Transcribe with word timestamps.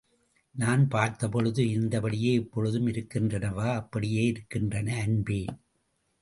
நான் 0.55 0.87
பார்த்தபொழுது 0.87 1.63
இருந்தபடியே 1.63 2.31
இப்பொழுதும் 2.33 2.87
இருக்கின்றனவா? 2.87 3.75
அப்படியே 3.75 4.23
இருக்கின்றன 4.25 4.97
அன்பே! 5.01 5.41